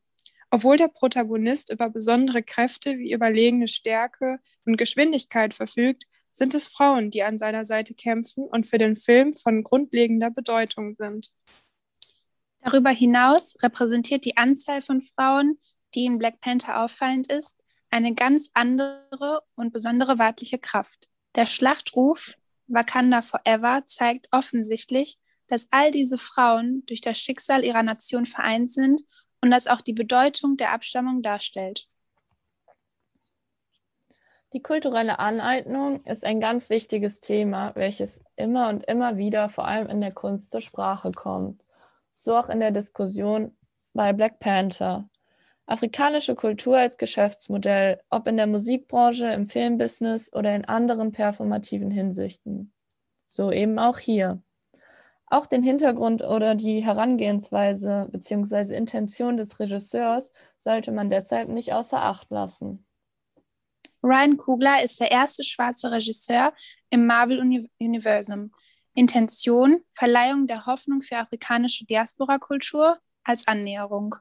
Obwohl 0.52 0.76
der 0.76 0.90
Protagonist 0.90 1.72
über 1.72 1.90
besondere 1.90 2.44
Kräfte 2.44 2.98
wie 2.98 3.14
überlegene 3.14 3.68
Stärke 3.68 4.40
und 4.66 4.78
Geschwindigkeit 4.78 5.54
verfügt, 5.54 6.06
sind 6.32 6.54
es 6.56 6.68
Frauen, 6.68 7.12
die 7.12 7.24
an 7.24 7.38
seiner 7.38 7.66
Seite 7.66 7.94
kämpfen 7.94 8.46
und 8.46 8.68
für 8.68 8.78
den 8.78 8.96
Film 8.96 9.34
von 9.34 9.64
grundlegender 9.64 10.32
Bedeutung 10.32 10.96
sind. 10.98 11.32
Darüber 12.62 12.92
hinaus 12.92 13.56
repräsentiert 13.62 14.26
die 14.26 14.38
Anzahl 14.38 14.82
von 14.82 15.02
Frauen, 15.02 15.60
die 15.96 16.06
in 16.06 16.18
Black 16.18 16.40
Panther 16.40 16.82
auffallend 16.82 17.32
ist, 17.32 17.64
eine 17.90 18.14
ganz 18.14 18.50
andere 18.54 19.42
und 19.56 19.74
besondere 19.74 20.20
weibliche 20.20 20.60
Kraft. 20.60 21.10
Der 21.36 21.46
Schlachtruf 21.46 22.38
Wakanda 22.68 23.22
Forever 23.22 23.84
zeigt 23.86 24.28
offensichtlich, 24.32 25.18
dass 25.48 25.68
all 25.72 25.92
diese 25.92 26.18
Frauen 26.18 26.84
durch 26.86 27.02
das 27.02 27.20
Schicksal 27.20 27.66
ihrer 27.66 27.84
Nation 27.84 28.26
vereint 28.26 28.72
sind 28.72 29.02
und 29.42 29.52
das 29.52 29.68
auch 29.68 29.82
die 29.82 29.94
Bedeutung 29.94 30.56
der 30.56 30.72
Abstammung 30.72 31.22
darstellt. 31.22 31.90
Die 34.54 34.62
kulturelle 34.62 35.20
Aneignung 35.20 36.04
ist 36.04 36.26
ein 36.26 36.42
ganz 36.42 36.70
wichtiges 36.70 37.22
Thema, 37.22 37.72
welches 37.76 38.22
immer 38.36 38.68
und 38.68 38.84
immer 38.84 39.16
wieder 39.16 39.48
vor 39.48 39.66
allem 39.66 39.88
in 39.88 40.02
der 40.02 40.12
Kunst 40.12 40.52
zur 40.52 40.60
Sprache 40.60 41.12
kommt. 41.12 41.64
So 42.16 42.36
auch 42.36 42.50
in 42.50 42.60
der 42.60 42.72
Diskussion 42.72 43.56
bei 43.94 44.12
Black 44.12 44.40
Panther. 44.40 45.08
Afrikanische 45.68 46.36
Kultur 46.36 46.78
als 46.78 46.98
Geschäftsmodell, 46.98 48.02
ob 48.10 48.28
in 48.28 48.36
der 48.36 48.48
Musikbranche, 48.48 49.28
im 49.28 49.48
Filmbusiness 49.48 50.34
oder 50.34 50.54
in 50.54 50.66
anderen 50.66 51.14
performativen 51.14 51.90
Hinsichten. 51.90 52.74
So 53.28 53.54
eben 53.54 53.80
auch 53.80 54.00
hier. 54.00 54.42
Auch 55.28 55.46
den 55.46 55.64
Hintergrund 55.64 56.24
oder 56.24 56.56
die 56.56 56.84
Herangehensweise 56.84 58.10
bzw. 58.12 58.76
Intention 58.76 59.38
des 59.38 59.62
Regisseurs 59.62 60.34
sollte 60.58 60.92
man 60.92 61.10
deshalb 61.10 61.48
nicht 61.48 61.72
außer 61.72 62.02
Acht 62.02 62.30
lassen. 62.32 62.86
Ryan 64.04 64.38
Coogler 64.38 64.84
ist 64.84 65.00
der 65.00 65.12
erste 65.12 65.44
schwarze 65.44 65.92
Regisseur 65.92 66.54
im 66.90 67.06
Marvel-Universum. 67.06 68.52
Intention, 68.94 69.82
Verleihung 69.94 70.48
der 70.48 70.66
Hoffnung 70.66 71.02
für 71.02 71.18
afrikanische 71.18 71.86
Diaspora-Kultur 71.86 72.98
als 73.24 73.48
Annäherung. 73.48 74.16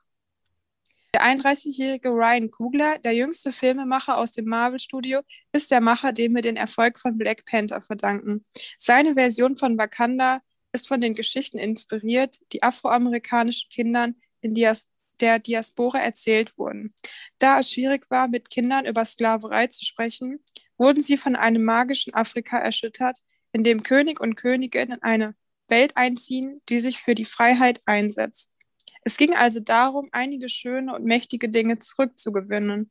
Der 1.12 1.24
31-jährige 1.24 2.10
Ryan 2.10 2.50
Coogler, 2.52 2.98
der 2.98 3.12
jüngste 3.12 3.50
Filmemacher 3.50 4.16
aus 4.16 4.30
dem 4.30 4.44
Marvel-Studio, 4.44 5.22
ist 5.52 5.72
der 5.72 5.80
Macher, 5.80 6.12
dem 6.12 6.34
wir 6.36 6.42
den 6.42 6.56
Erfolg 6.56 7.00
von 7.00 7.18
Black 7.18 7.44
Panther 7.46 7.82
verdanken. 7.82 8.44
Seine 8.78 9.14
Version 9.14 9.56
von 9.56 9.76
Wakanda 9.76 10.40
ist 10.72 10.86
von 10.86 11.00
den 11.00 11.14
Geschichten 11.14 11.58
inspiriert, 11.58 12.36
die 12.52 12.62
afroamerikanischen 12.62 13.70
Kindern 13.70 14.14
in 14.40 14.54
Dias 14.54 14.88
der 15.20 15.38
Diaspora 15.38 16.00
erzählt 16.00 16.56
wurden. 16.58 16.92
Da 17.38 17.58
es 17.58 17.70
schwierig 17.70 18.10
war, 18.10 18.28
mit 18.28 18.50
Kindern 18.50 18.86
über 18.86 19.04
Sklaverei 19.04 19.66
zu 19.68 19.84
sprechen, 19.84 20.42
wurden 20.76 21.02
sie 21.02 21.16
von 21.16 21.36
einem 21.36 21.64
magischen 21.64 22.14
Afrika 22.14 22.58
erschüttert, 22.58 23.18
in 23.52 23.64
dem 23.64 23.82
König 23.82 24.20
und 24.20 24.36
Königin 24.36 24.92
in 24.92 25.02
eine 25.02 25.34
Welt 25.68 25.96
einziehen, 25.96 26.60
die 26.68 26.80
sich 26.80 26.98
für 26.98 27.14
die 27.14 27.24
Freiheit 27.24 27.80
einsetzt. 27.86 28.56
Es 29.02 29.16
ging 29.16 29.34
also 29.34 29.60
darum, 29.60 30.08
einige 30.12 30.48
schöne 30.48 30.94
und 30.94 31.04
mächtige 31.04 31.48
Dinge 31.48 31.78
zurückzugewinnen. 31.78 32.90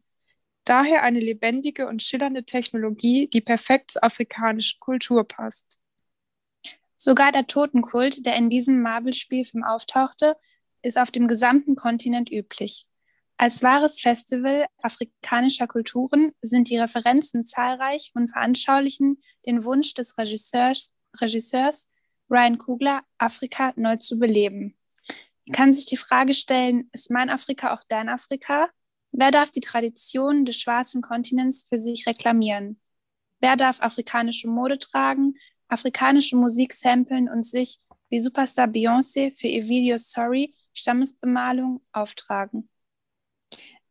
Daher 0.66 1.04
eine 1.04 1.20
lebendige 1.20 1.88
und 1.88 2.02
schillernde 2.02 2.46
Technologie, 2.46 3.28
die 3.28 3.42
perfekt 3.42 3.92
zur 3.92 4.04
afrikanischen 4.04 4.80
Kultur 4.80 5.28
passt. 5.28 5.80
Sogar 6.96 7.32
der 7.32 7.48
Totenkult, 7.48 8.26
der 8.26 8.36
in 8.36 8.50
diesem 8.50 8.82
Marvel-Spielfilm 8.82 9.64
auftauchte, 9.64 10.36
ist 10.82 10.98
auf 10.98 11.12
dem 11.12 11.28
gesamten 11.28 11.76
Kontinent 11.76 12.32
üblich. 12.32 12.86
Als 13.38 13.64
wahres 13.64 14.02
Festival 14.02 14.66
afrikanischer 14.82 15.68
Kulturen 15.68 16.32
sind 16.42 16.70
die 16.70 16.78
Referenzen 16.78 17.46
zahlreich 17.46 18.12
und 18.14 18.30
veranschaulichen 18.30 19.22
den 19.46 19.64
Wunsch 19.64 19.94
des 19.94 20.18
Regisseurs, 20.18 20.92
Regisseurs 21.20 21.88
Ryan 22.30 22.58
Kugler, 22.58 23.02
Afrika 23.18 23.74
neu 23.76 23.96
zu 23.96 24.20
beleben 24.20 24.76
kann 25.52 25.74
sich 25.74 25.86
die 25.86 25.98
Frage 25.98 26.34
stellen, 26.34 26.90
ist 26.94 27.12
mein 27.12 27.30
Afrika 27.30 27.74
auch 27.74 27.84
dein 27.88 28.10
Afrika? 28.10 28.70
Wer 29.12 29.32
darf 29.32 29.52
die 29.52 29.62
Traditionen 29.62 30.46
des 30.46 30.60
schwarzen 30.60 31.02
Kontinents 31.02 31.64
für 31.68 31.78
sich 31.78 32.06
reklamieren? 32.06 32.80
Wer 33.40 33.56
darf 33.56 33.82
afrikanische 33.82 34.48
Mode 34.48 34.78
tragen, 34.78 35.36
afrikanische 35.68 36.36
Musik 36.36 36.74
samplen 36.74 37.30
und 37.30 37.44
sich, 37.44 37.80
wie 38.10 38.20
Superstar 38.20 38.68
Beyoncé 38.68 39.36
für 39.36 39.48
ihr 39.48 39.68
Video 39.68 39.98
Sorry, 39.98 40.54
Stammesbemalung 40.74 41.82
auftragen? 41.92 42.70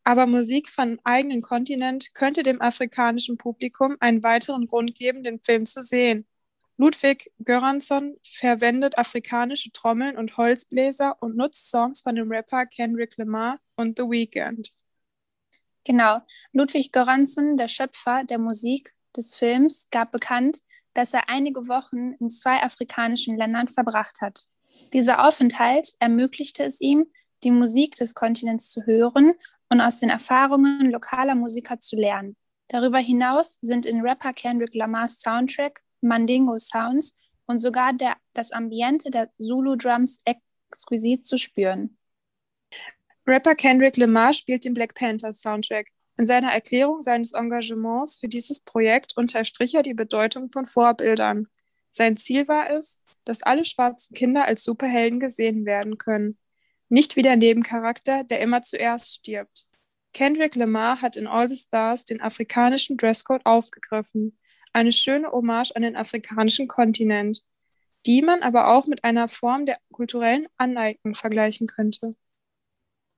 Aber 0.05 0.27
Musik 0.27 0.69
von 0.69 0.99
eigenen 1.05 1.43
Kontinent 1.43 2.15
könnte 2.15 2.43
dem 2.43 2.63
afrikanischen 2.63 3.37
Publikum 3.37 3.97
einen 4.01 4.23
weiteren 4.23 4.67
Grund 4.67 4.95
geben, 4.95 5.23
den 5.23 5.43
Film 5.43 5.67
zu 5.67 5.83
sehen. 5.83 6.27
Ludwig 6.79 7.31
Göransson 7.45 8.17
verwendet 8.23 8.99
afrikanische 8.99 9.73
Trommeln 9.73 10.17
und 10.17 10.37
Holzbläser 10.37 11.17
und 11.21 11.37
nutzt 11.37 11.71
Songs 11.71 12.03
von 12.03 12.15
dem 12.15 12.31
Rapper 12.31 12.67
Kendrick 12.67 13.17
Lamar 13.19 13.59
und 13.77 13.99
The 13.99 14.05
Weeknd. 14.05 14.73
Genau. 15.85 16.21
Ludwig 16.53 16.93
Göransson, 16.93 17.57
der 17.57 17.69
Schöpfer 17.69 18.23
der 18.25 18.39
Musik 18.39 18.95
des 19.17 19.35
Films, 19.35 19.89
gab 19.91 20.13
bekannt, 20.13 20.59
dass 20.95 21.13
er 21.13 21.29
einige 21.29 21.69
Wochen 21.69 22.13
in 22.21 22.31
zwei 22.31 22.63
afrikanischen 22.63 23.37
Ländern 23.37 23.69
verbracht 23.69 24.21
hat. 24.21 24.47
Dieser 24.93 25.27
Aufenthalt 25.27 25.95
ermöglichte 25.99 26.65
es 26.65 26.81
ihm, 26.81 27.07
die 27.45 27.51
Musik 27.51 27.95
des 27.97 28.15
Kontinents 28.15 28.71
zu 28.71 28.87
hören 28.87 29.35
und 29.69 29.81
aus 29.81 30.01
den 30.01 30.09
Erfahrungen 30.09 30.91
lokaler 30.91 31.35
Musiker 31.35 31.79
zu 31.79 31.97
lernen. 31.97 32.37
Darüber 32.69 32.99
hinaus 32.99 33.59
sind 33.61 33.87
in 33.87 34.01
Rapper 34.01 34.33
Kendrick 34.33 34.75
Lamars 34.75 35.21
Soundtrack 35.21 35.83
Mandingo 36.01 36.57
Sounds 36.59 37.17
und 37.47 37.59
sogar 37.59 37.93
der, 37.93 38.17
das 38.35 38.53
Ambiente 38.53 39.11
der 39.11 39.31
Zulu 39.39 39.77
Drums 39.77 40.19
exquisit 40.25 41.25
zu 41.27 41.39
spüren. 41.39 41.97
Rapper 43.27 43.55
Kendrick 43.55 43.97
Lamar 43.97 44.33
spielt 44.33 44.65
den 44.65 44.75
Black 44.75 44.95
Panther 44.95 45.33
Soundtrack. 45.33 45.89
In 46.17 46.27
seiner 46.27 46.53
Erklärung 46.53 47.01
seines 47.03 47.33
Engagements 47.33 48.19
für 48.19 48.29
dieses 48.29 48.61
Projekt 48.61 49.17
unterstrich 49.17 49.75
er 49.75 49.83
die 49.83 49.95
Bedeutung 49.95 50.51
von 50.51 50.67
Vorbildern. 50.67 51.47
Sein 51.99 52.17
Ziel 52.17 52.47
war 52.47 52.71
es, 52.71 53.01
dass 53.25 53.43
alle 53.43 53.65
schwarzen 53.65 54.15
Kinder 54.15 54.45
als 54.45 54.63
Superhelden 54.63 55.19
gesehen 55.19 55.67
werden 55.67 55.99
können, 55.99 56.39
nicht 56.89 57.17
wie 57.17 57.23
der 57.23 57.37
Nebencharakter, 57.37 58.23
der 58.23 58.39
immer 58.41 58.63
zuerst 58.63 59.17
stirbt. 59.17 59.67
Kendrick 60.13 60.55
Lamar 60.55 61.03
hat 61.03 61.17
in 61.17 61.27
All 61.27 61.49
the 61.49 61.57
Stars 61.57 62.05
den 62.05 62.21
afrikanischen 62.21 62.97
Dresscode 62.97 63.45
aufgegriffen 63.45 64.39
eine 64.73 64.93
schöne 64.93 65.33
Hommage 65.33 65.73
an 65.75 65.83
den 65.83 65.97
afrikanischen 65.97 66.69
Kontinent, 66.69 67.43
die 68.07 68.23
man 68.23 68.45
aber 68.45 68.69
auch 68.69 68.87
mit 68.87 69.03
einer 69.03 69.27
Form 69.27 69.67
der 69.67 69.79
kulturellen 69.91 70.47
Aneignung 70.57 71.17
vergleichen 71.17 71.67
könnte. 71.67 72.11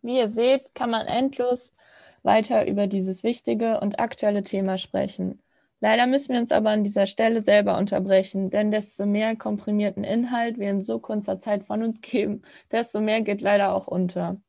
Wie 0.00 0.16
ihr 0.16 0.30
seht, 0.30 0.74
kann 0.74 0.88
man 0.88 1.06
endlos 1.06 1.74
weiter 2.22 2.66
über 2.66 2.86
dieses 2.86 3.24
wichtige 3.24 3.78
und 3.80 3.98
aktuelle 3.98 4.42
Thema 4.42 4.78
sprechen. 4.78 5.42
Leider 5.80 6.06
müssen 6.06 6.34
wir 6.34 6.40
uns 6.40 6.52
aber 6.52 6.70
an 6.70 6.84
dieser 6.84 7.06
Stelle 7.06 7.42
selber 7.42 7.78
unterbrechen, 7.78 8.50
denn 8.50 8.70
desto 8.70 9.06
mehr 9.06 9.34
komprimierten 9.36 10.04
Inhalt 10.04 10.58
wir 10.58 10.70
in 10.70 10.82
so 10.82 10.98
kurzer 10.98 11.40
Zeit 11.40 11.64
von 11.64 11.82
uns 11.82 12.00
geben, 12.02 12.42
desto 12.70 13.00
mehr 13.00 13.22
geht 13.22 13.40
leider 13.40 13.72
auch 13.74 13.86
unter. 13.86 14.40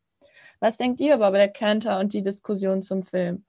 Was 0.60 0.78
denkt 0.78 1.00
ihr 1.00 1.15
über 1.15 1.32
Black 1.32 1.58
Panther 1.58 2.00
und 2.00 2.13
die 2.13 2.22
Diskussion 2.22 2.82
zum 2.82 3.04
Film? 3.04 3.46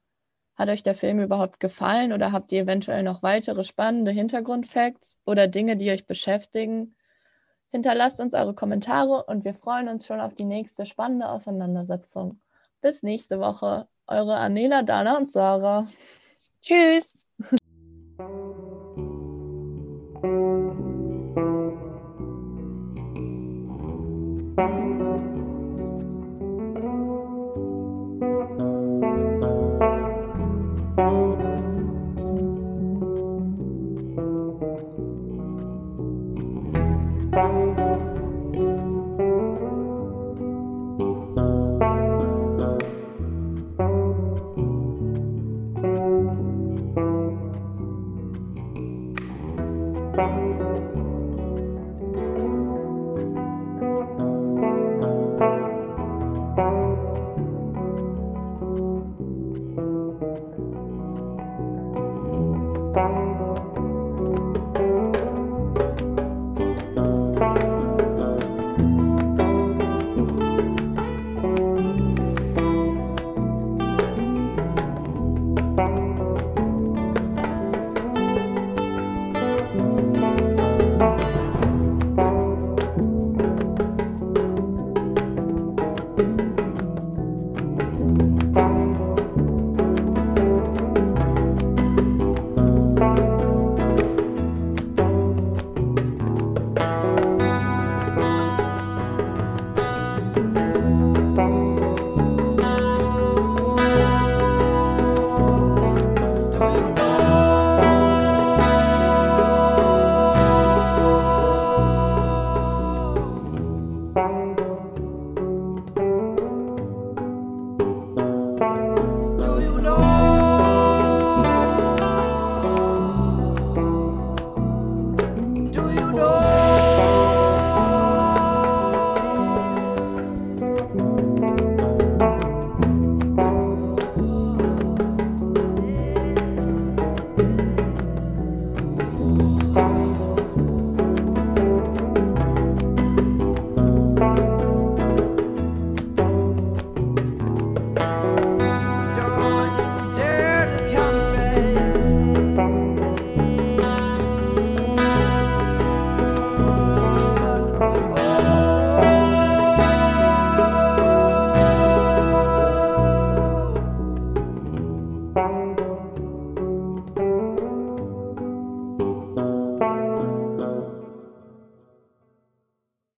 Hat 0.54 0.68
euch 0.68 0.82
der 0.82 0.94
Film 0.94 1.20
überhaupt 1.20 1.60
gefallen 1.60 2.12
oder 2.12 2.30
habt 2.30 2.52
ihr 2.52 2.62
eventuell 2.62 3.02
noch 3.02 3.22
weitere 3.22 3.64
spannende 3.64 4.12
Hintergrundfacts 4.12 5.18
oder 5.24 5.48
Dinge, 5.48 5.76
die 5.76 5.90
euch 5.90 6.06
beschäftigen? 6.06 6.94
Hinterlasst 7.70 8.20
uns 8.20 8.34
eure 8.34 8.54
Kommentare 8.54 9.24
und 9.24 9.44
wir 9.44 9.54
freuen 9.54 9.88
uns 9.88 10.06
schon 10.06 10.20
auf 10.20 10.34
die 10.34 10.44
nächste 10.44 10.86
spannende 10.86 11.28
Auseinandersetzung. 11.30 12.40
Bis 12.80 13.02
nächste 13.02 13.40
Woche. 13.40 13.88
Eure 14.06 14.36
Anela, 14.36 14.82
Dana 14.82 15.16
und 15.16 15.32
Sarah. 15.32 15.88
Tschüss. 16.60 17.21